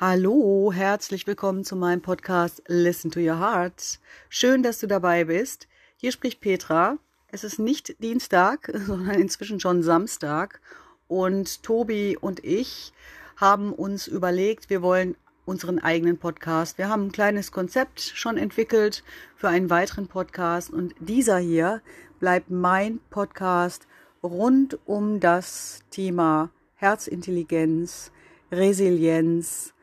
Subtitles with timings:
[0.00, 3.98] Hallo, herzlich willkommen zu meinem Podcast Listen to Your Heart.
[4.28, 5.66] Schön, dass du dabei bist.
[5.96, 6.98] Hier spricht Petra.
[7.32, 10.60] Es ist nicht Dienstag, sondern inzwischen schon Samstag.
[11.08, 12.92] Und Tobi und ich
[13.38, 15.16] haben uns überlegt, wir wollen
[15.46, 16.78] unseren eigenen Podcast.
[16.78, 19.02] Wir haben ein kleines Konzept schon entwickelt
[19.34, 20.70] für einen weiteren Podcast.
[20.70, 21.82] Und dieser hier
[22.20, 23.88] bleibt mein Podcast
[24.22, 28.12] rund um das Thema Herzintelligenz,
[28.52, 29.74] Resilienz,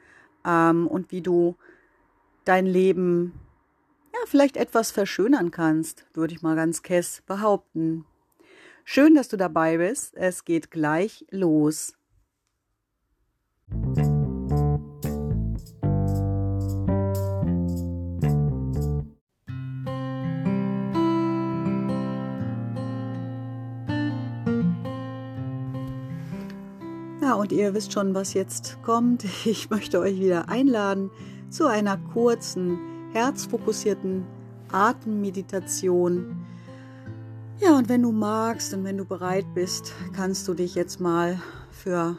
[0.46, 1.56] ähm, und wie du
[2.46, 3.34] dein Leben
[4.14, 8.06] ja vielleicht etwas verschönern kannst, würde ich mal ganz kess behaupten.
[8.84, 10.16] Schön, dass du dabei bist.
[10.16, 11.94] Es geht gleich los.
[27.34, 29.26] Und ihr wisst schon, was jetzt kommt.
[29.46, 31.10] Ich möchte euch wieder einladen
[31.50, 32.80] zu einer kurzen,
[33.14, 34.26] herzfokussierten
[34.72, 36.46] Atemmeditation.
[37.60, 41.40] Ja, und wenn du magst und wenn du bereit bist, kannst du dich jetzt mal
[41.72, 42.18] für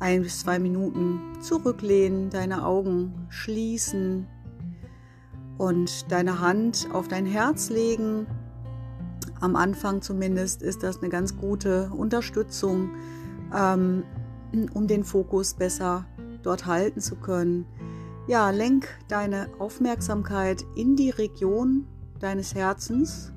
[0.00, 4.26] ein bis zwei Minuten zurücklehnen, deine Augen schließen
[5.58, 8.26] und deine Hand auf dein Herz legen.
[9.40, 12.90] Am Anfang zumindest ist das eine ganz gute Unterstützung
[13.54, 14.04] ähm,
[14.72, 16.06] um den Fokus besser
[16.42, 17.66] dort halten zu können.
[18.26, 21.86] Ja, lenk deine Aufmerksamkeit in die Region
[22.20, 23.32] deines Herzens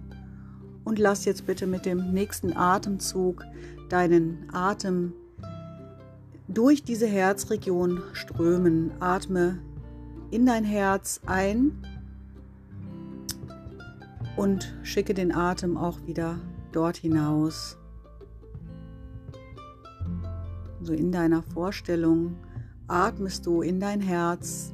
[0.83, 3.43] und lass jetzt bitte mit dem nächsten Atemzug
[3.89, 5.13] deinen Atem
[6.47, 8.91] durch diese Herzregion strömen.
[9.01, 9.59] Atme
[10.31, 11.83] in dein Herz ein
[14.37, 16.39] und schicke den Atem auch wieder
[16.71, 17.77] dort hinaus
[20.87, 22.37] so in deiner Vorstellung
[22.87, 24.73] atmest du in dein Herz.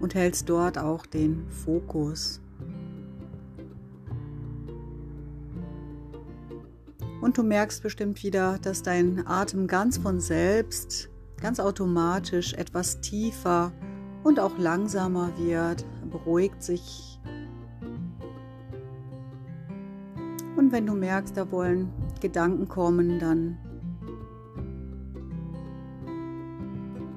[0.00, 2.40] Und hältst dort auch den Fokus.
[7.20, 11.10] Und du merkst bestimmt wieder, dass dein Atem ganz von selbst,
[11.40, 13.72] ganz automatisch etwas tiefer
[14.26, 17.20] und auch langsamer wird, beruhigt sich
[20.56, 23.56] Und wenn du merkst, da wollen Gedanken kommen, dann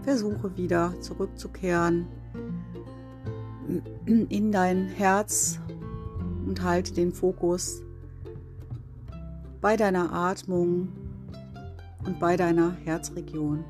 [0.03, 2.05] versuche wieder zurückzukehren
[4.05, 5.59] in dein Herz
[6.45, 7.81] und halte den Fokus
[9.61, 10.89] bei deiner Atmung
[12.05, 13.63] und bei deiner Herzregion.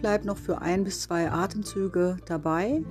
[0.00, 2.82] Bleib noch für ein bis zwei Atemzüge dabei.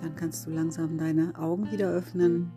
[0.00, 2.52] Dann kannst du langsam deine Augen wieder öffnen.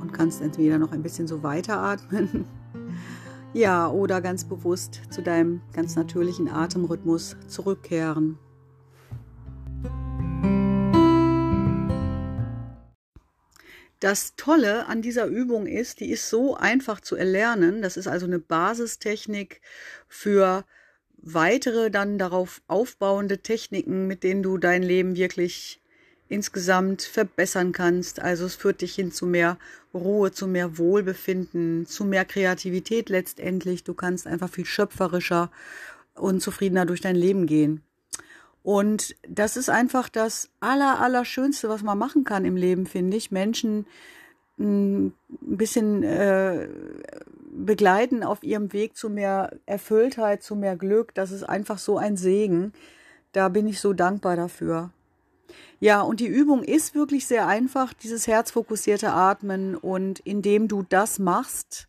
[0.00, 2.46] Und kannst entweder noch ein bisschen so weiteratmen.
[3.56, 8.36] Ja, oder ganz bewusst zu deinem ganz natürlichen Atemrhythmus zurückkehren.
[14.04, 17.80] Das Tolle an dieser Übung ist, die ist so einfach zu erlernen.
[17.80, 19.62] Das ist also eine Basistechnik
[20.08, 20.66] für
[21.16, 25.80] weitere dann darauf aufbauende Techniken, mit denen du dein Leben wirklich
[26.28, 28.20] insgesamt verbessern kannst.
[28.20, 29.56] Also es führt dich hin zu mehr
[29.94, 33.84] Ruhe, zu mehr Wohlbefinden, zu mehr Kreativität letztendlich.
[33.84, 35.50] Du kannst einfach viel schöpferischer
[36.14, 37.80] und zufriedener durch dein Leben gehen.
[38.64, 43.18] Und das ist einfach das aller, aller Schönste, was man machen kann im Leben, finde
[43.18, 43.30] ich.
[43.30, 43.84] Menschen
[44.56, 45.12] hm, ein
[45.56, 46.66] bisschen äh,
[47.52, 51.12] begleiten auf ihrem Weg zu mehr Erfülltheit, zu mehr Glück.
[51.14, 52.72] Das ist einfach so ein Segen.
[53.32, 54.88] Da bin ich so dankbar dafür.
[55.78, 59.76] Ja, und die Übung ist wirklich sehr einfach, dieses herzfokussierte Atmen.
[59.76, 61.86] Und indem du das machst,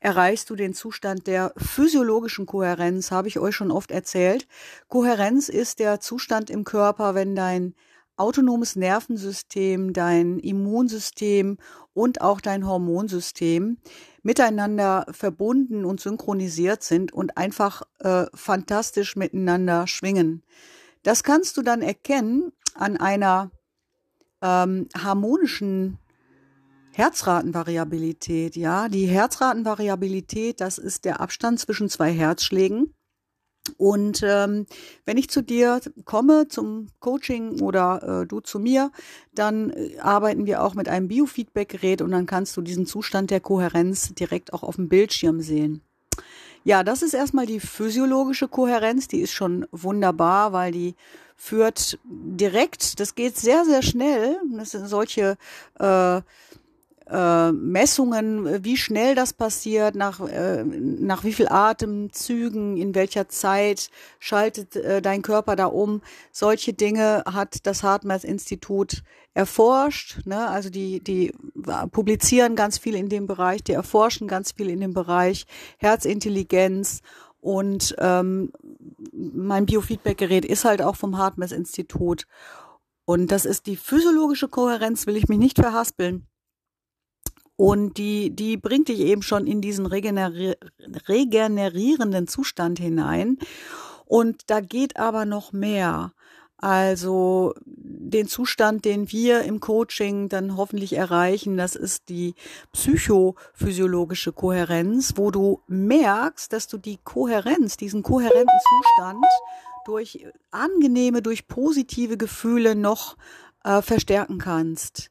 [0.00, 4.48] erreichst du den Zustand der physiologischen Kohärenz, habe ich euch schon oft erzählt.
[4.88, 7.74] Kohärenz ist der Zustand im Körper, wenn dein
[8.16, 11.58] autonomes Nervensystem, dein Immunsystem
[11.94, 13.78] und auch dein Hormonsystem
[14.22, 20.42] miteinander verbunden und synchronisiert sind und einfach äh, fantastisch miteinander schwingen.
[21.02, 23.50] Das kannst du dann erkennen an einer
[24.42, 25.98] ähm, harmonischen
[27.00, 28.90] Herzratenvariabilität, ja.
[28.90, 32.92] Die Herzratenvariabilität, das ist der Abstand zwischen zwei Herzschlägen.
[33.78, 34.66] Und ähm,
[35.06, 38.92] wenn ich zu dir komme zum Coaching oder äh, du zu mir,
[39.32, 43.40] dann äh, arbeiten wir auch mit einem Biofeedback-Gerät und dann kannst du diesen Zustand der
[43.40, 45.80] Kohärenz direkt auch auf dem Bildschirm sehen.
[46.64, 50.94] Ja, das ist erstmal die physiologische Kohärenz, die ist schon wunderbar, weil die
[51.34, 54.38] führt direkt, das geht sehr, sehr schnell.
[54.52, 55.38] Das sind solche
[55.78, 56.20] äh,
[57.10, 63.90] äh, Messungen, wie schnell das passiert, nach, äh, nach wie viel Atemzügen, in welcher Zeit
[64.18, 66.02] schaltet äh, dein Körper da um.
[66.32, 69.02] Solche Dinge hat das Hartmers-Institut
[69.34, 70.20] erforscht.
[70.24, 70.48] Ne?
[70.48, 71.32] Also die, die
[71.90, 75.46] publizieren ganz viel in dem Bereich, die erforschen ganz viel in dem Bereich
[75.78, 77.02] Herzintelligenz
[77.40, 78.52] und ähm,
[79.12, 82.26] mein Biofeedback-Gerät ist halt auch vom Hartmers-Institut.
[83.06, 86.26] Und das ist die physiologische Kohärenz, will ich mich nicht verhaspeln.
[87.60, 90.54] Und die, die bringt dich eben schon in diesen regeneri
[91.06, 93.36] regenerierenden Zustand hinein.
[94.06, 96.14] Und da geht aber noch mehr.
[96.56, 102.34] Also den Zustand, den wir im Coaching dann hoffentlich erreichen, das ist die
[102.72, 109.26] psychophysiologische Kohärenz, wo du merkst, dass du die Kohärenz, diesen kohärenten Zustand
[109.84, 113.18] durch angenehme, durch positive Gefühle noch
[113.64, 115.09] äh, verstärken kannst.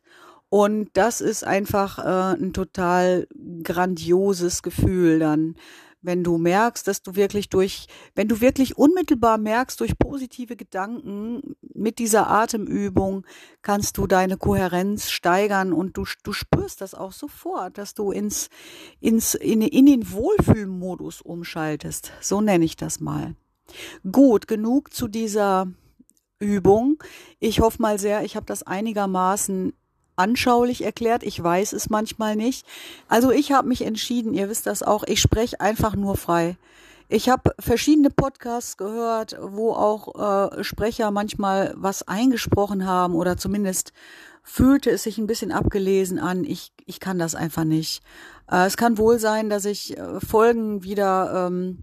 [0.49, 3.27] Und das ist einfach äh, ein total
[3.63, 5.55] grandioses Gefühl dann,
[6.01, 11.55] wenn du merkst, dass du wirklich durch, wenn du wirklich unmittelbar merkst, durch positive Gedanken
[11.73, 13.25] mit dieser Atemübung
[13.61, 18.49] kannst du deine Kohärenz steigern und du, du spürst das auch sofort, dass du ins,
[18.99, 22.13] ins, in, in den Wohlfühlmodus umschaltest.
[22.21, 23.35] So nenne ich das mal.
[24.09, 25.67] Gut, genug zu dieser
[26.39, 27.03] Übung.
[27.39, 29.73] Ich hoffe mal sehr, ich habe das einigermaßen
[30.19, 31.23] anschaulich erklärt.
[31.23, 32.65] Ich weiß es manchmal nicht.
[33.07, 36.57] Also ich habe mich entschieden, ihr wisst das auch, ich spreche einfach nur frei.
[37.11, 43.93] Ich habe verschiedene Podcasts gehört, wo auch äh, Sprecher manchmal was eingesprochen haben oder zumindest
[44.43, 46.43] fühlte es sich ein bisschen abgelesen an.
[46.43, 48.03] Ich, ich kann das einfach nicht.
[48.51, 51.81] Äh, es kann wohl sein, dass ich äh, Folgen wieder ähm,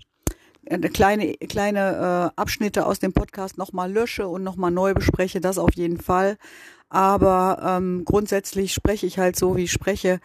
[0.93, 5.41] kleine kleine äh, Abschnitte aus dem Podcast nochmal lösche und nochmal neu bespreche.
[5.41, 6.39] Das auf jeden Fall.
[6.89, 10.21] Aber ähm, grundsätzlich spreche ich halt so, wie ich spreche.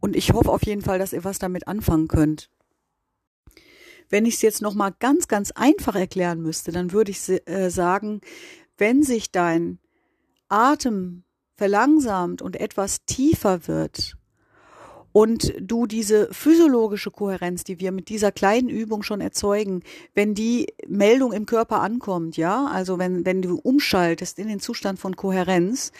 [0.00, 2.50] Und ich hoffe auf jeden Fall, dass ihr was damit anfangen könnt.
[4.08, 8.20] Wenn ich es jetzt nochmal ganz, ganz einfach erklären müsste, dann würde ich äh, sagen,
[8.76, 9.78] wenn sich dein
[10.48, 11.24] Atem
[11.56, 14.16] verlangsamt und etwas tiefer wird,
[15.12, 19.82] und du diese physiologische Kohärenz, die wir mit dieser kleinen Übung schon erzeugen,
[20.14, 24.98] wenn die Meldung im Körper ankommt, ja, also wenn, wenn du umschaltest in den Zustand
[24.98, 25.92] von Kohärenz,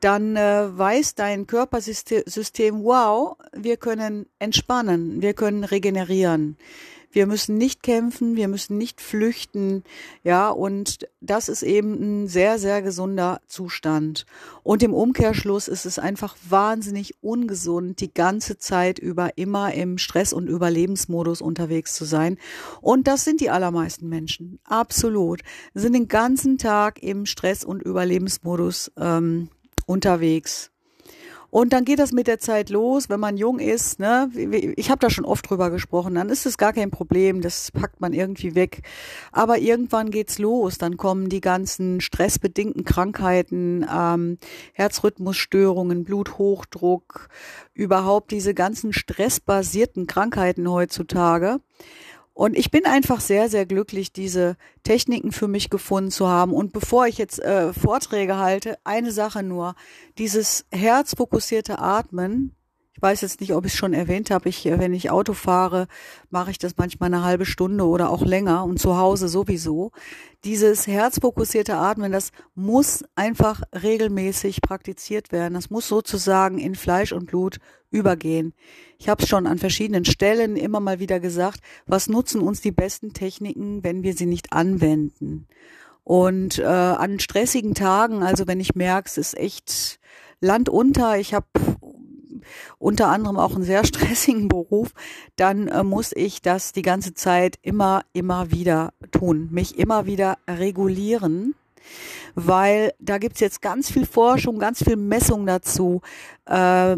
[0.00, 6.56] dann äh, weiß dein Körpersystem, wow, wir können entspannen, wir können regenerieren.
[7.16, 9.84] Wir müssen nicht kämpfen, wir müssen nicht flüchten,
[10.22, 14.26] ja, und das ist eben ein sehr, sehr gesunder Zustand.
[14.62, 20.34] Und im Umkehrschluss ist es einfach wahnsinnig ungesund, die ganze Zeit über immer im Stress-
[20.34, 22.36] und Überlebensmodus unterwegs zu sein.
[22.82, 25.40] Und das sind die allermeisten Menschen, absolut.
[25.72, 29.48] Sind den ganzen Tag im Stress- und Überlebensmodus ähm,
[29.86, 30.70] unterwegs.
[31.56, 33.98] Und dann geht das mit der Zeit los, wenn man jung ist.
[33.98, 34.30] Ne?
[34.76, 36.14] Ich habe da schon oft drüber gesprochen.
[36.14, 38.82] Dann ist es gar kein Problem, das packt man irgendwie weg.
[39.32, 40.76] Aber irgendwann geht's los.
[40.76, 44.36] Dann kommen die ganzen stressbedingten Krankheiten, ähm,
[44.74, 47.30] Herzrhythmusstörungen, Bluthochdruck,
[47.72, 51.60] überhaupt diese ganzen stressbasierten Krankheiten heutzutage.
[52.36, 56.52] Und ich bin einfach sehr, sehr glücklich, diese Techniken für mich gefunden zu haben.
[56.52, 59.74] Und bevor ich jetzt äh, Vorträge halte, eine Sache nur.
[60.18, 62.54] Dieses herzfokussierte Atmen,
[62.92, 64.50] ich weiß jetzt nicht, ob ich es schon erwähnt habe.
[64.50, 65.86] Ich, wenn ich Auto fahre,
[66.28, 69.92] mache ich das manchmal eine halbe Stunde oder auch länger und zu Hause sowieso.
[70.44, 75.54] Dieses herzfokussierte Atmen, das muss einfach regelmäßig praktiziert werden.
[75.54, 77.60] Das muss sozusagen in Fleisch und Blut
[77.96, 78.52] übergehen.
[78.98, 82.72] Ich habe es schon an verschiedenen Stellen immer mal wieder gesagt, was nutzen uns die
[82.72, 85.46] besten Techniken, wenn wir sie nicht anwenden?
[86.04, 89.98] Und äh, an stressigen Tagen, also wenn ich merke, es ist echt
[90.40, 91.46] Land unter, ich habe
[92.78, 94.92] unter anderem auch einen sehr stressigen Beruf,
[95.36, 100.38] dann äh, muss ich das die ganze Zeit immer, immer wieder tun, mich immer wieder
[100.48, 101.54] regulieren,
[102.34, 106.02] weil da gibt's jetzt ganz viel Forschung, ganz viel Messung dazu.
[106.46, 106.96] Äh,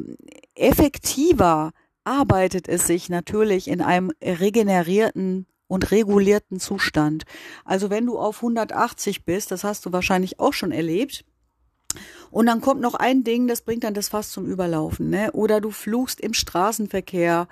[0.59, 1.73] effektiver
[2.05, 7.25] arbeitet es sich natürlich in einem regenerierten und regulierten Zustand.
[7.65, 11.25] Also wenn du auf 180 bist, das hast du wahrscheinlich auch schon erlebt,
[12.31, 15.33] und dann kommt noch ein Ding, das bringt dann das Fass zum Überlaufen, ne?
[15.33, 17.49] Oder du fluchst im Straßenverkehr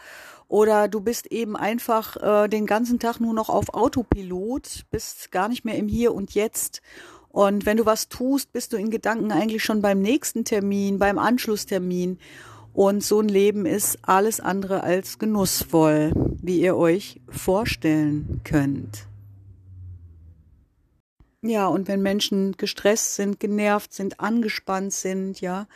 [0.49, 5.49] oder du bist eben einfach äh, den ganzen Tag nur noch auf Autopilot, bist gar
[5.49, 6.83] nicht mehr im Hier und Jetzt.
[7.29, 11.19] Und wenn du was tust, bist du in Gedanken eigentlich schon beim nächsten Termin, beim
[11.19, 12.19] Anschlusstermin.
[12.77, 19.07] Und so ein Leben ist alles andere als genussvoll, wie ihr euch vorstellen könnt.
[21.41, 25.67] Ja, und wenn Menschen gestresst sind, genervt sind, angespannt sind, ja,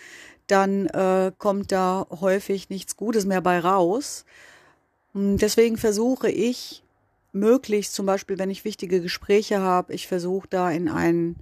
[0.46, 4.26] dann äh, kommt da häufig nichts Gutes mehr bei raus.
[5.14, 6.84] Hm, deswegen versuche ich
[7.32, 11.36] möglichst, zum Beispiel, wenn ich wichtige Gespräche habe, ich versuche da in einen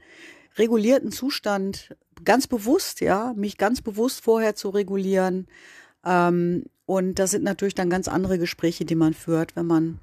[0.57, 5.47] regulierten Zustand ganz bewusst, ja, mich ganz bewusst vorher zu regulieren.
[6.05, 10.01] Ähm, und das sind natürlich dann ganz andere Gespräche, die man führt, wenn man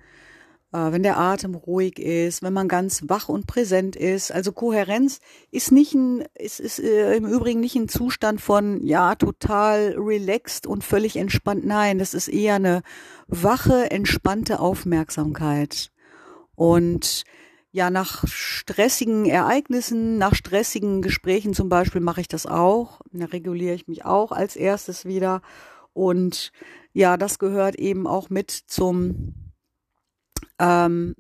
[0.76, 4.32] äh, wenn der Atem ruhig ist, wenn man ganz wach und präsent ist.
[4.32, 5.20] Also Kohärenz
[5.52, 10.68] ist nicht ein, ist, ist äh, im Übrigen nicht ein Zustand von, ja, total relaxed
[10.68, 11.66] und völlig entspannt.
[11.66, 12.82] Nein, das ist eher eine
[13.28, 15.92] wache, entspannte Aufmerksamkeit.
[16.56, 17.24] Und
[17.76, 23.02] ja, nach stressigen Ereignissen, nach stressigen Gesprächen zum Beispiel mache ich das auch.
[23.12, 25.42] Da reguliere ich mich auch als erstes wieder.
[25.92, 26.54] Und
[26.94, 29.34] ja, das gehört eben auch mit zum
[30.58, 31.18] ähm,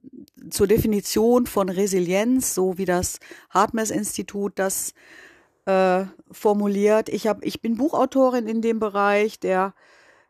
[0.50, 3.20] zur Definition von Resilienz, so wie das
[3.50, 4.94] Hartmess-Institut das
[5.66, 7.10] äh, formuliert.
[7.10, 9.42] Ich, hab, ich bin Buchautorin in dem Bereich.
[9.42, 9.74] Der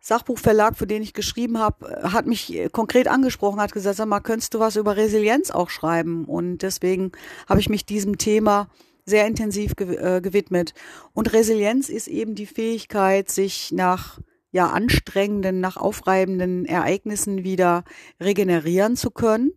[0.08, 4.54] Sachbuchverlag, für den ich geschrieben habe, hat mich konkret angesprochen, hat gesagt, sag mal, könntest
[4.54, 6.26] du was über Resilienz auch schreiben?
[6.26, 7.12] Und deswegen
[7.50, 8.70] habe ich mich diesem Thema
[9.04, 10.76] sehr intensiv äh, gewidmet.
[11.14, 14.20] Und Resilienz ist eben die Fähigkeit, sich nach
[14.52, 17.84] ja anstrengenden, nach aufreibenden Ereignissen wieder
[18.22, 19.54] regenerieren zu können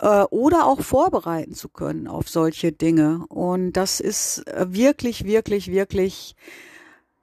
[0.00, 3.26] äh, oder auch vorbereiten zu können auf solche Dinge.
[3.28, 6.34] Und das ist äh, wirklich, wirklich, wirklich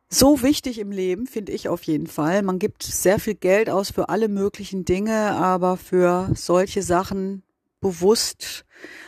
[0.09, 2.41] so wichtig im Leben, finde ich auf jeden Fall.
[2.41, 7.43] Man gibt sehr viel Geld aus für alle möglichen Dinge, aber für solche Sachen
[7.81, 8.65] bewusst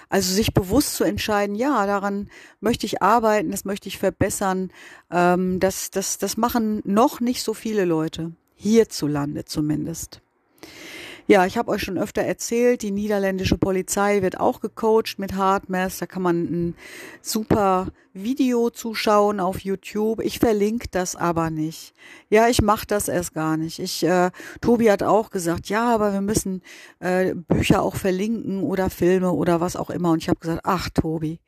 [0.09, 2.29] also sich bewusst zu entscheiden, ja, daran
[2.59, 4.71] möchte ich arbeiten, das möchte ich verbessern,
[5.11, 10.21] ähm, das, das, das machen noch nicht so viele Leute, hierzulande zumindest.
[11.31, 15.99] Ja, ich habe euch schon öfter erzählt, die niederländische Polizei wird auch gecoacht mit Hardmass.
[15.99, 16.75] Da kann man ein
[17.21, 20.21] super Video zuschauen auf YouTube.
[20.23, 21.93] Ich verlinke das aber nicht.
[22.31, 23.77] Ja, ich mache das erst gar nicht.
[23.77, 26.63] Ich, äh, Tobi hat auch gesagt, ja, aber wir müssen
[26.99, 30.09] äh, Bücher auch verlinken oder Filme oder was auch immer.
[30.09, 31.39] Und ich habe gesagt, ach Tobi,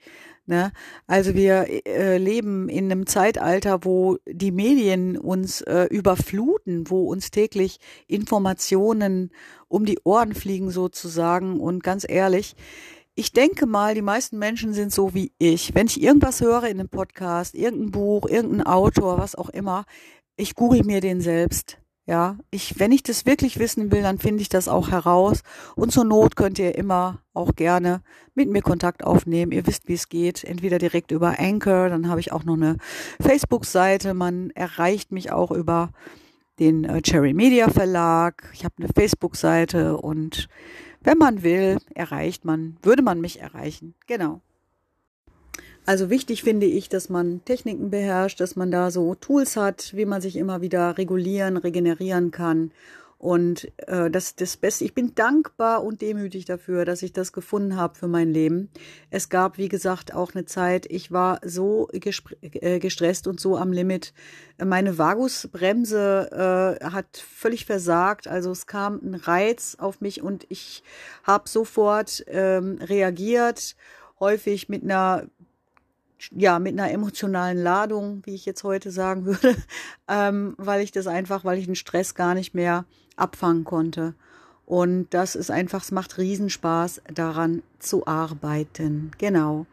[0.45, 0.71] Ne?
[1.07, 7.31] Also wir äh, leben in einem Zeitalter, wo die Medien uns äh, überfluten, wo uns
[7.31, 9.31] täglich Informationen
[9.67, 11.59] um die Ohren fliegen sozusagen.
[11.59, 12.55] Und ganz ehrlich,
[13.13, 15.75] ich denke mal, die meisten Menschen sind so wie ich.
[15.75, 19.85] Wenn ich irgendwas höre in einem Podcast, irgendein Buch, irgendein Autor, was auch immer,
[20.37, 21.77] ich google mir den selbst.
[22.07, 25.41] Ja, ich, wenn ich das wirklich wissen will, dann finde ich das auch heraus.
[25.75, 28.01] Und zur Not könnt ihr immer auch gerne
[28.33, 29.51] mit mir Kontakt aufnehmen.
[29.51, 30.43] Ihr wisst, wie es geht.
[30.43, 32.77] Entweder direkt über Anchor, dann habe ich auch noch eine
[33.21, 34.13] Facebook-Seite.
[34.15, 35.91] Man erreicht mich auch über
[36.59, 38.49] den äh, Cherry Media Verlag.
[38.53, 40.47] Ich habe eine Facebook-Seite und
[41.01, 43.95] wenn man will, erreicht man, würde man mich erreichen.
[44.07, 44.41] Genau.
[45.91, 50.05] Also wichtig finde ich, dass man Techniken beherrscht, dass man da so Tools hat, wie
[50.05, 52.71] man sich immer wieder regulieren, regenerieren kann.
[53.17, 54.85] Und äh, das das Beste.
[54.85, 58.69] Ich bin dankbar und demütig dafür, dass ich das gefunden habe für mein Leben.
[59.09, 63.73] Es gab, wie gesagt, auch eine Zeit, ich war so äh, gestresst und so am
[63.73, 64.13] Limit.
[64.63, 68.29] Meine Vagusbremse äh, hat völlig versagt.
[68.29, 70.83] Also es kam ein Reiz auf mich und ich
[71.25, 73.75] habe sofort ähm, reagiert
[74.21, 75.25] häufig mit einer
[76.31, 79.55] ja, mit einer emotionalen Ladung, wie ich jetzt heute sagen würde,
[80.07, 82.85] ähm, weil ich das einfach, weil ich den Stress gar nicht mehr
[83.15, 84.13] abfangen konnte.
[84.65, 89.11] Und das ist einfach, es macht Riesenspaß, daran zu arbeiten.
[89.17, 89.65] Genau.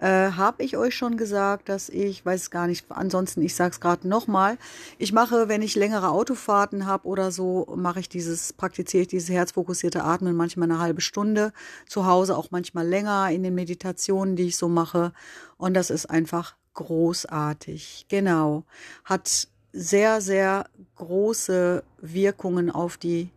[0.00, 3.80] Äh, habe ich euch schon gesagt, dass ich, weiß gar nicht, ansonsten, ich sage es
[3.80, 4.56] gerade nochmal,
[4.96, 9.28] ich mache, wenn ich längere Autofahrten habe oder so, mache ich dieses, praktiziere ich dieses
[9.28, 11.52] herzfokussierte Atmen manchmal eine halbe Stunde,
[11.86, 15.12] zu Hause auch manchmal länger in den Meditationen, die ich so mache.
[15.58, 18.06] Und das ist einfach großartig.
[18.08, 18.64] Genau.
[19.04, 20.64] Hat sehr, sehr
[20.96, 23.28] große Wirkungen auf die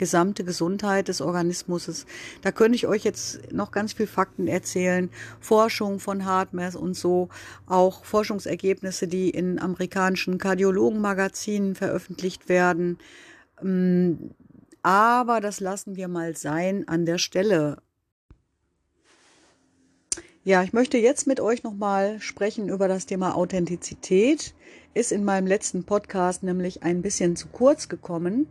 [0.00, 2.06] gesamte Gesundheit des Organismus.
[2.42, 7.28] Da könnte ich euch jetzt noch ganz viel Fakten erzählen, Forschung von Hartmers und so,
[7.66, 12.98] auch Forschungsergebnisse, die in amerikanischen Kardiologenmagazinen veröffentlicht werden.
[13.62, 14.14] Mm,
[14.82, 17.76] aber das lassen wir mal sein an der Stelle.
[20.42, 24.54] Ja, ich möchte jetzt mit euch nochmal sprechen über das Thema Authentizität.
[24.94, 28.46] Ist in meinem letzten Podcast nämlich ein bisschen zu kurz gekommen.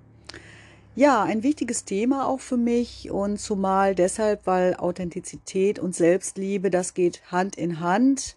[1.00, 6.94] Ja, ein wichtiges Thema auch für mich und zumal deshalb, weil Authentizität und Selbstliebe, das
[6.94, 8.36] geht Hand in Hand.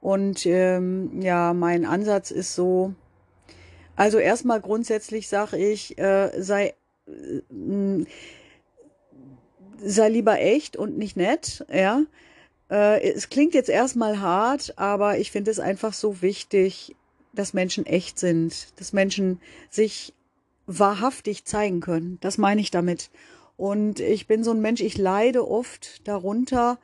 [0.00, 2.94] Und ähm, ja, mein Ansatz ist so,
[3.96, 6.72] also erstmal grundsätzlich sage ich, äh, sei,
[7.06, 8.04] äh,
[9.76, 12.04] sei lieber echt und nicht nett, ja.
[12.70, 16.96] Äh, es klingt jetzt erstmal hart, aber ich finde es einfach so wichtig,
[17.34, 19.38] dass Menschen echt sind, dass Menschen
[19.68, 20.14] sich
[20.78, 22.18] wahrhaftig zeigen können.
[22.20, 23.10] Das meine ich damit.
[23.56, 26.78] Und ich bin so ein Mensch, ich leide oft darunter,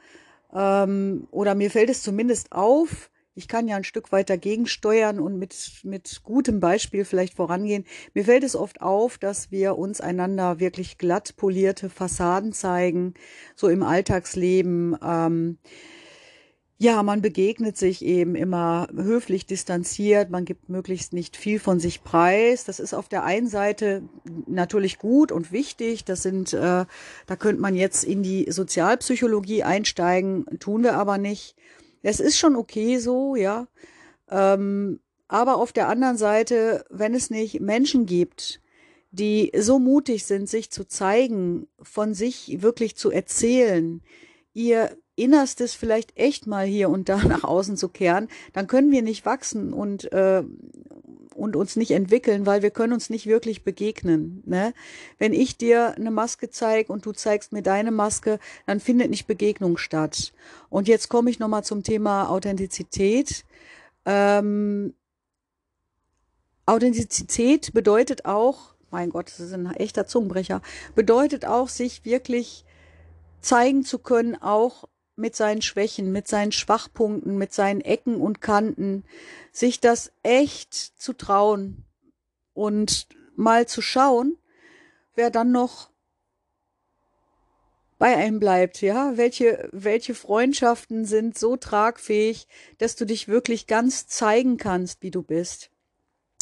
[0.52, 5.20] ähm, oder mir fällt es zumindest auf, ich kann ja ein Stück weit dagegen steuern
[5.20, 7.84] und mit, mit gutem Beispiel vielleicht vorangehen.
[8.14, 13.12] Mir fällt es oft auf, dass wir uns einander wirklich glatt polierte Fassaden zeigen,
[13.54, 14.96] so im Alltagsleben.
[15.02, 15.58] Ähm,
[16.78, 22.04] ja, man begegnet sich eben immer höflich distanziert, man gibt möglichst nicht viel von sich
[22.04, 22.64] preis.
[22.64, 24.02] Das ist auf der einen Seite
[24.46, 26.04] natürlich gut und wichtig.
[26.04, 26.84] Das sind, äh,
[27.26, 31.56] da könnte man jetzt in die Sozialpsychologie einsteigen, tun wir aber nicht.
[32.02, 33.68] Es ist schon okay so, ja.
[34.30, 38.60] Ähm, aber auf der anderen Seite, wenn es nicht Menschen gibt,
[39.12, 44.02] die so mutig sind, sich zu zeigen, von sich wirklich zu erzählen,
[44.52, 49.02] ihr Innerstes vielleicht echt mal hier und da nach außen zu kehren, dann können wir
[49.02, 50.42] nicht wachsen und, äh,
[51.34, 54.42] und uns nicht entwickeln, weil wir können uns nicht wirklich begegnen.
[54.46, 54.72] Ne?
[55.18, 59.26] Wenn ich dir eine Maske zeige und du zeigst mir deine Maske, dann findet nicht
[59.26, 60.32] Begegnung statt.
[60.70, 63.44] Und jetzt komme ich nochmal zum Thema Authentizität.
[64.04, 64.94] Ähm,
[66.66, 70.62] Authentizität bedeutet auch, mein Gott, das ist ein echter Zungenbrecher,
[70.94, 72.64] bedeutet auch, sich wirklich
[73.40, 74.84] zeigen zu können, auch
[75.16, 79.04] mit seinen Schwächen, mit seinen Schwachpunkten, mit seinen Ecken und Kanten,
[79.50, 81.84] sich das echt zu trauen
[82.52, 84.38] und mal zu schauen,
[85.14, 85.90] wer dann noch
[87.98, 92.46] bei einem bleibt, ja, welche, welche Freundschaften sind so tragfähig,
[92.76, 95.70] dass du dich wirklich ganz zeigen kannst, wie du bist.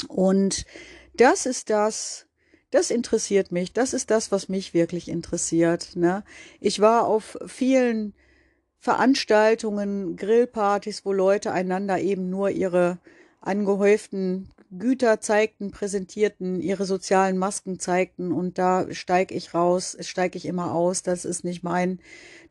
[0.08, 0.66] Und
[1.14, 2.26] das ist das,
[2.72, 5.94] das interessiert mich, das ist das, was mich wirklich interessiert.
[5.94, 6.24] Ne?
[6.58, 8.14] Ich war auf vielen
[8.84, 12.98] Veranstaltungen, Grillpartys, wo Leute einander eben nur ihre
[13.40, 20.44] angehäuften Güter zeigten, präsentierten, ihre sozialen Masken zeigten und da steige ich raus, steige ich
[20.44, 21.02] immer aus.
[21.02, 21.98] Das ist nicht mein,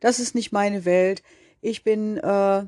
[0.00, 1.22] das ist nicht meine Welt.
[1.60, 2.64] Ich bin äh,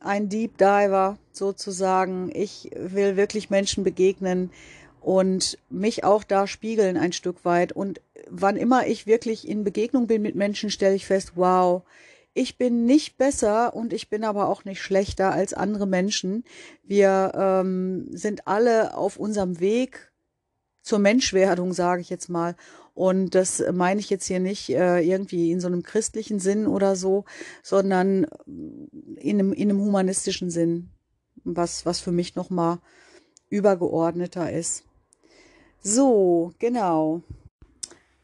[0.00, 2.30] ein Deep Diver sozusagen.
[2.34, 4.50] Ich will wirklich Menschen begegnen
[5.00, 7.72] und mich auch da spiegeln ein Stück weit.
[7.72, 11.84] Und wann immer ich wirklich in Begegnung bin mit Menschen, stelle ich fest, wow,
[12.38, 16.44] ich bin nicht besser und ich bin aber auch nicht schlechter als andere Menschen.
[16.84, 20.12] Wir ähm, sind alle auf unserem Weg
[20.82, 22.54] zur Menschwerdung, sage ich jetzt mal.
[22.94, 26.94] Und das meine ich jetzt hier nicht äh, irgendwie in so einem christlichen Sinn oder
[26.94, 27.24] so,
[27.64, 28.24] sondern
[29.16, 30.90] in einem, in einem humanistischen Sinn,
[31.42, 32.78] was, was für mich nochmal
[33.50, 34.84] übergeordneter ist.
[35.80, 37.22] So, genau.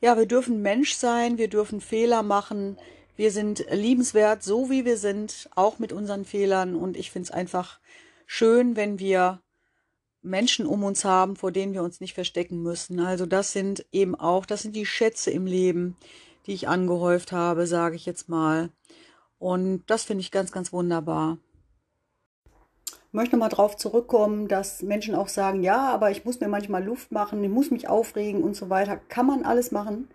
[0.01, 2.77] Ja, wir dürfen Mensch sein, wir dürfen Fehler machen,
[3.17, 6.75] wir sind liebenswert, so wie wir sind, auch mit unseren Fehlern.
[6.75, 7.79] Und ich finde es einfach
[8.27, 9.41] schön, wenn wir
[10.23, 12.99] Menschen um uns haben, vor denen wir uns nicht verstecken müssen.
[12.99, 15.97] Also das sind eben auch, das sind die Schätze im Leben,
[16.47, 18.71] die ich angehäuft habe, sage ich jetzt mal.
[19.39, 21.39] Und das finde ich ganz, ganz wunderbar.
[22.87, 26.83] Ich möchte mal darauf zurückkommen, dass Menschen auch sagen, ja, aber ich muss mir manchmal
[26.83, 28.97] Luft machen, ich muss mich aufregen und so weiter.
[28.97, 30.09] Kann man alles machen,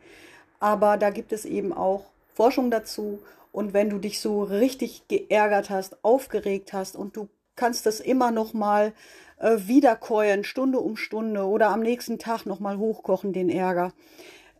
[0.59, 2.05] aber da gibt es eben auch
[2.39, 3.19] Forschung dazu.
[3.51, 8.31] Und wenn du dich so richtig geärgert hast, aufgeregt hast und du kannst das immer
[8.31, 8.93] noch mal
[9.39, 13.91] äh, wiederkäuen, Stunde um Stunde oder am nächsten Tag noch mal hochkochen, den Ärger.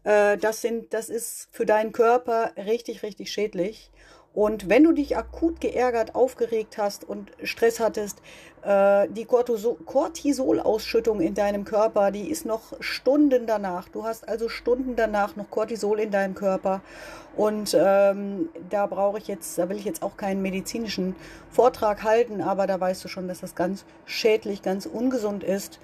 [0.04, 3.92] Äh, das sind, das ist für deinen Körper richtig, richtig schädlich.
[4.34, 8.22] Und wenn du dich akut geärgert, aufgeregt hast und Stress hattest,
[8.62, 13.90] äh, die Cortisolausschüttung in deinem Körper, die ist noch Stunden danach.
[13.90, 16.82] Du hast also Stunden danach noch Cortisol in deinem Körper.
[17.36, 21.16] Und ähm, da brauche ich jetzt, da will ich jetzt auch keinen medizinischen
[21.50, 25.80] Vortrag halten, aber da weißt du schon, dass das ganz schädlich, ganz ungesund ist.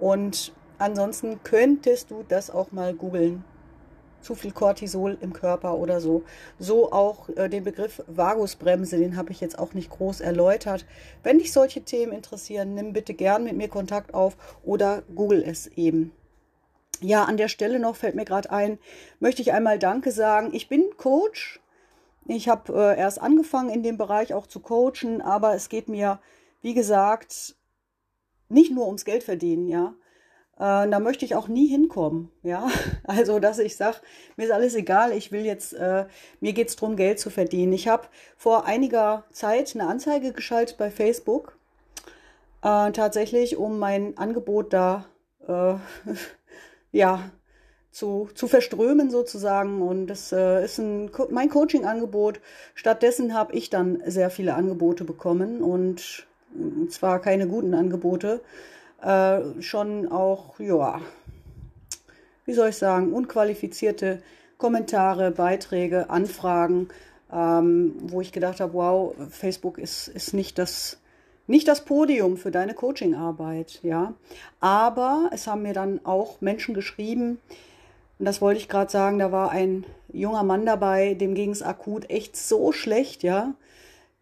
[0.00, 3.44] Und ansonsten könntest du das auch mal googeln
[4.24, 6.24] zu viel Cortisol im Körper oder so.
[6.58, 10.86] So auch äh, den Begriff Vagusbremse, den habe ich jetzt auch nicht groß erläutert.
[11.22, 15.66] Wenn dich solche Themen interessieren, nimm bitte gern mit mir Kontakt auf oder google es
[15.68, 16.12] eben.
[17.00, 18.78] Ja, an der Stelle noch fällt mir gerade ein,
[19.20, 20.50] möchte ich einmal Danke sagen.
[20.52, 21.60] Ich bin Coach.
[22.26, 26.20] Ich habe äh, erst angefangen in dem Bereich auch zu coachen, aber es geht mir,
[26.62, 27.54] wie gesagt,
[28.48, 29.94] nicht nur ums Geld verdienen, ja.
[30.56, 32.68] Äh, da möchte ich auch nie hinkommen, ja.
[33.04, 33.96] Also, dass ich sage,
[34.36, 36.06] mir ist alles egal, ich will jetzt, äh,
[36.40, 37.72] mir geht es darum, Geld zu verdienen.
[37.72, 41.56] Ich habe vor einiger Zeit eine Anzeige geschaltet bei Facebook,
[42.62, 45.06] äh, tatsächlich, um mein Angebot da,
[45.48, 45.74] äh,
[46.92, 47.30] ja,
[47.90, 49.82] zu, zu verströmen sozusagen.
[49.82, 52.40] Und das äh, ist ein, mein Coaching-Angebot.
[52.74, 56.26] Stattdessen habe ich dann sehr viele Angebote bekommen und
[56.88, 58.40] zwar keine guten Angebote,
[59.04, 61.00] äh, schon auch, ja,
[62.46, 64.22] wie soll ich sagen, unqualifizierte
[64.58, 66.88] Kommentare, Beiträge, Anfragen,
[67.32, 70.98] ähm, wo ich gedacht habe, wow, Facebook ist, ist nicht das
[71.46, 74.14] nicht das Podium für deine Coachingarbeit, ja.
[74.60, 77.38] Aber es haben mir dann auch Menschen geschrieben,
[78.18, 81.62] und das wollte ich gerade sagen, da war ein junger Mann dabei, dem ging es
[81.62, 83.52] akut echt so schlecht, ja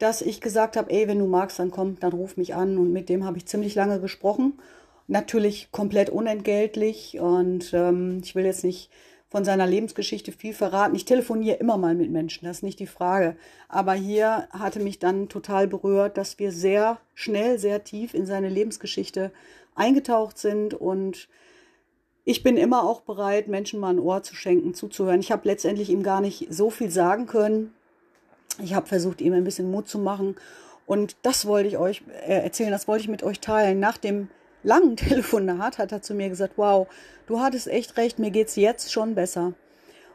[0.02, 2.76] dass ich gesagt habe, ey, wenn du magst, dann komm, dann ruf mich an.
[2.76, 4.58] Und mit dem habe ich ziemlich lange gesprochen.
[5.06, 7.20] Natürlich komplett unentgeltlich.
[7.20, 8.90] Und ähm, ich will jetzt nicht
[9.28, 10.96] von seiner Lebensgeschichte viel verraten.
[10.96, 13.36] Ich telefoniere immer mal mit Menschen, das ist nicht die Frage.
[13.68, 18.48] Aber hier hatte mich dann total berührt, dass wir sehr schnell, sehr tief in seine
[18.48, 19.30] Lebensgeschichte
[19.74, 21.28] eingetaucht sind und
[22.24, 25.20] ich bin immer auch bereit, Menschen mal ein Ohr zu schenken, zuzuhören.
[25.20, 27.72] Ich habe letztendlich ihm gar nicht so viel sagen können,
[28.62, 30.36] ich habe versucht, ihm ein bisschen Mut zu machen.
[30.86, 33.80] Und das wollte ich euch äh, erzählen, das wollte ich mit euch teilen.
[33.80, 34.28] Nach dem
[34.62, 36.86] langen Telefonat hat er zu mir gesagt, wow,
[37.26, 39.54] du hattest echt recht, mir geht's jetzt schon besser.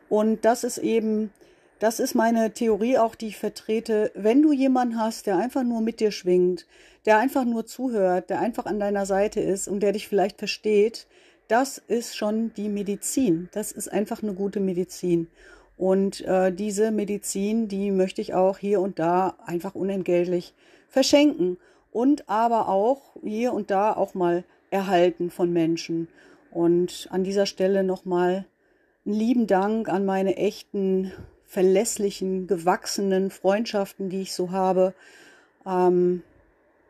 [0.09, 1.31] Und das ist eben,
[1.79, 4.11] das ist meine Theorie auch, die ich vertrete.
[4.15, 6.65] Wenn du jemanden hast, der einfach nur mit dir schwingt,
[7.05, 11.07] der einfach nur zuhört, der einfach an deiner Seite ist und der dich vielleicht versteht,
[11.47, 13.49] das ist schon die Medizin.
[13.53, 15.27] Das ist einfach eine gute Medizin.
[15.77, 20.53] Und äh, diese Medizin, die möchte ich auch hier und da einfach unentgeltlich
[20.89, 21.57] verschenken
[21.91, 26.07] und aber auch hier und da auch mal erhalten von Menschen.
[26.51, 28.45] Und an dieser Stelle nochmal
[29.05, 31.11] einen lieben Dank an meine echten,
[31.45, 34.93] verlässlichen, gewachsenen Freundschaften, die ich so habe.
[35.65, 36.23] Ähm,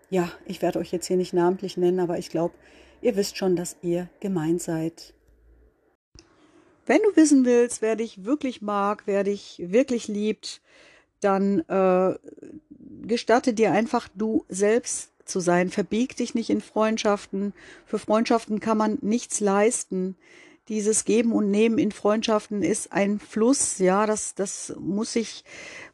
[0.10, 2.56] ja, ich werde euch jetzt hier nicht namentlich nennen, aber ich glaube,
[3.02, 5.14] ihr wisst schon, dass ihr gemeint seid.
[6.88, 10.62] Wenn du wissen willst, wer dich wirklich mag, wer dich wirklich liebt,
[11.20, 12.16] dann äh,
[13.02, 15.70] gestatte dir einfach du selbst zu sein.
[15.70, 17.54] Verbieg dich nicht in Freundschaften.
[17.86, 20.16] Für Freundschaften kann man nichts leisten.
[20.70, 25.46] Dieses Geben und Nehmen in Freundschaften ist ein Fluss, ja, das, das muss sich,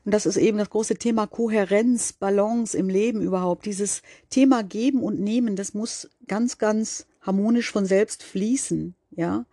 [0.03, 3.67] und das ist eben das große Thema Kohärenz, Balance im Leben überhaupt.
[3.67, 4.01] Dieses
[4.31, 9.45] Thema Geben und Nehmen, das muss ganz, ganz harmonisch von selbst fließen, ja.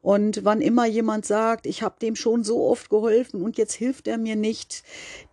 [0.00, 4.06] Und wann immer jemand sagt, ich habe dem schon so oft geholfen und jetzt hilft
[4.06, 4.84] er mir nicht,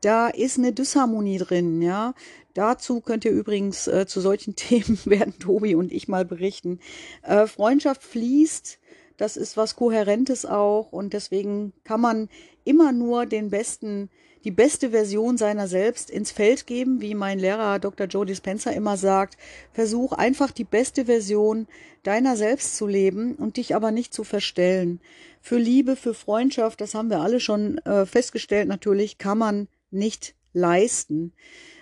[0.01, 2.13] da ist eine Disharmonie drin, ja.
[2.56, 6.80] Dazu könnt ihr übrigens äh, zu solchen Themen werden Tobi und ich mal berichten.
[7.21, 8.80] Äh, Freundschaft fließt,
[9.17, 12.30] das ist was Kohärentes auch und deswegen kann man
[12.63, 14.10] immer nur den besten
[14.45, 18.05] die beste Version seiner selbst ins Feld geben, wie mein Lehrer Dr.
[18.05, 19.38] Joe Dispenza immer sagt.
[19.73, 21.67] Versuch einfach die beste Version
[22.03, 25.01] deiner selbst zu leben und dich aber nicht zu verstellen.
[25.41, 30.36] Für Liebe, für Freundschaft, das haben wir alle schon äh, festgestellt, natürlich kann man nicht
[30.53, 31.34] leisten.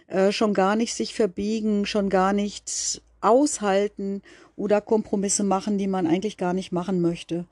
[0.08, 4.22] Äh, schon gar nicht sich verbiegen, schon gar nicht aushalten
[4.56, 7.46] oder Kompromisse machen, die man eigentlich gar nicht machen möchte.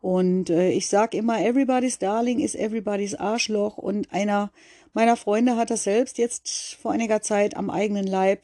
[0.00, 3.78] Und äh, ich sag immer, everybody's darling is everybody's Arschloch.
[3.78, 4.50] Und einer
[4.94, 8.42] meiner Freunde hat das selbst jetzt vor einiger Zeit am eigenen Leib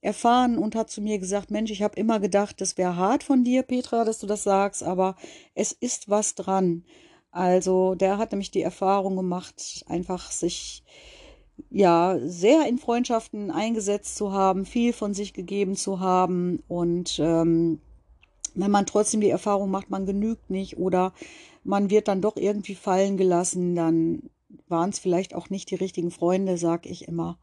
[0.00, 3.42] erfahren und hat zu mir gesagt, Mensch, ich habe immer gedacht, das wäre hart von
[3.42, 5.16] dir, Petra, dass du das sagst, aber
[5.54, 6.84] es ist was dran.
[7.32, 10.84] Also der hat nämlich die Erfahrung gemacht, einfach sich
[11.70, 17.80] ja sehr in Freundschaften eingesetzt zu haben, viel von sich gegeben zu haben und ähm,
[18.56, 21.12] wenn man trotzdem die Erfahrung macht, man genügt nicht oder
[21.62, 24.30] man wird dann doch irgendwie fallen gelassen, dann
[24.68, 27.38] waren es vielleicht auch nicht die richtigen Freunde, sag ich immer.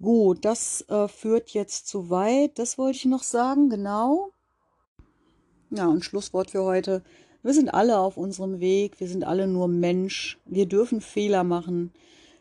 [0.00, 2.58] Gut, das äh, führt jetzt zu weit.
[2.58, 4.30] Das wollte ich noch sagen, genau.
[5.70, 7.02] Ja, und Schlusswort für heute.
[7.42, 9.00] Wir sind alle auf unserem Weg.
[9.00, 10.38] Wir sind alle nur Mensch.
[10.46, 11.92] Wir dürfen Fehler machen.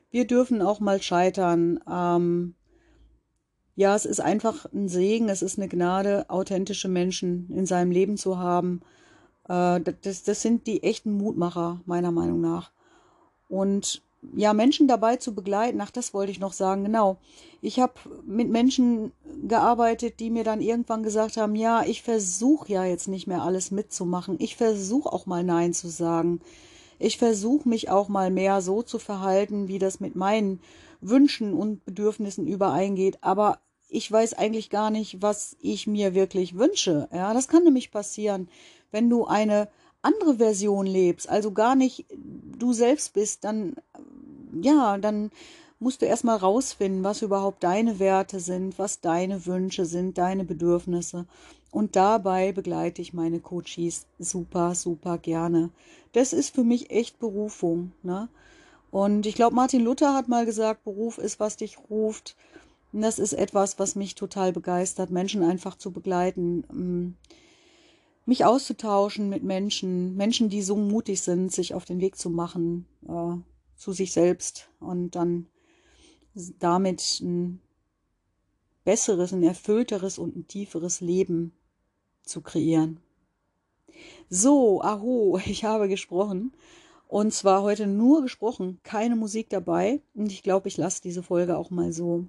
[0.10, 1.80] Wir dürfen auch mal scheitern.
[1.90, 2.56] Ähm,
[3.76, 8.18] ja, es ist einfach ein Segen, es ist eine Gnade, authentische Menschen in seinem Leben
[8.18, 8.82] zu haben.
[9.48, 12.72] Äh, das, das sind die echten Mutmacher, meiner Meinung nach.
[13.50, 14.02] Und
[14.36, 17.18] ja, Menschen dabei zu begleiten, ach, das wollte ich noch sagen, genau.
[17.62, 17.94] Ich habe
[18.26, 19.12] mit Menschen
[19.48, 23.72] gearbeitet, die mir dann irgendwann gesagt haben, ja, ich versuche ja jetzt nicht mehr alles
[23.72, 24.38] mitzumachen.
[24.40, 26.40] Ich versuche auch mal Nein zu sagen.
[27.00, 30.62] Ich versuche mich auch mal mehr so zu verhalten, wie das mit meinen
[31.10, 33.18] Wünschen und Bedürfnissen übereingeht.
[33.22, 37.08] Aber ich weiß eigentlich gar nicht, was ich mir wirklich wünsche.
[37.14, 38.50] Ja, das kann nämlich passieren,
[38.92, 39.70] wenn du eine
[40.02, 42.06] andere Version lebst, also gar nicht
[42.60, 43.76] du selbst bist, dann,
[44.62, 45.32] ja, dann
[45.80, 51.26] musst du erstmal rausfinden, was überhaupt deine Werte sind, was deine Wünsche sind, deine Bedürfnisse.
[51.72, 55.72] Und dabei begleite ich meine Coaches super, super gerne.
[56.14, 57.92] Das ist für mich echt Berufung.
[58.04, 58.30] Ne?
[58.94, 62.36] Und ich glaube, Martin Luther hat mal gesagt, Beruf ist, was dich ruft.
[62.92, 67.16] Und das ist etwas, was mich total begeistert, Menschen einfach zu begleiten, ähm,
[68.28, 72.86] mich auszutauschen mit Menschen, Menschen, die so mutig sind, sich auf den Weg zu machen
[73.08, 73.38] äh,
[73.78, 75.48] zu sich selbst und dann
[76.60, 77.62] damit ein
[78.84, 81.52] besseres, ein erfüllteres und ein tieferes Leben
[82.22, 83.00] zu kreieren.
[84.30, 86.54] So, aho, ich habe gesprochen.
[87.14, 90.02] Und zwar heute nur gesprochen, keine Musik dabei.
[90.16, 92.26] Und ich glaube, ich lasse diese Folge auch mal so.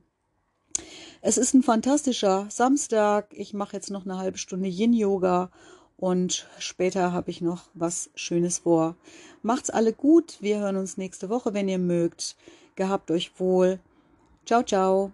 [1.22, 3.28] Es ist ein fantastischer Samstag.
[3.30, 5.50] Ich mache jetzt noch eine halbe Stunde Yin-Yoga
[5.96, 8.94] und später habe ich noch was Schönes vor.
[9.40, 10.36] Macht's alle gut.
[10.40, 12.36] Wir hören uns nächste Woche, wenn ihr mögt.
[12.76, 13.80] Gehabt euch wohl.
[14.44, 15.12] Ciao, ciao.